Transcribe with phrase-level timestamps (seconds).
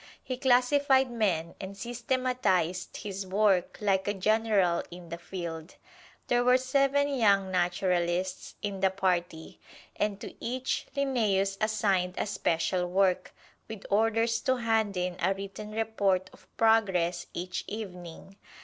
[0.23, 5.75] He classified men, and systematized his work like a general in the field.
[6.25, 9.59] There were seven young naturalists in the party,
[9.95, 13.31] and to each Linnæus assigned a special work,
[13.67, 18.37] with orders to hand in a written report of progress each evening.